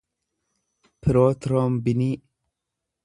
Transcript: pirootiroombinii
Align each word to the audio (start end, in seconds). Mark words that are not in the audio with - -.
pirootiroombinii 1.01 2.11